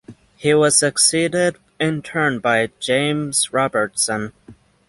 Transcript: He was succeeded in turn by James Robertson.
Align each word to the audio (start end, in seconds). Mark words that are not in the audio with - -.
He 0.35 0.55
was 0.55 0.75
succeeded 0.79 1.57
in 1.79 2.01
turn 2.01 2.39
by 2.39 2.71
James 2.79 3.53
Robertson. 3.53 4.33